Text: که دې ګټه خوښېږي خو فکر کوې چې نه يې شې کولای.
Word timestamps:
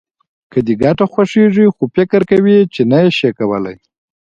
که 0.51 0.59
دې 0.67 0.73
ګټه 0.83 1.05
خوښېږي 1.13 1.65
خو 1.75 1.83
فکر 1.95 2.21
کوې 2.29 2.57
چې 2.73 2.81
نه 2.91 2.97
يې 3.03 3.09
شې 3.17 3.29
کولای. 3.39 3.77